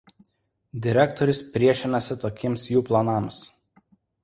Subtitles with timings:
[0.85, 3.45] Direktorius priešinasi tokiems jų planams.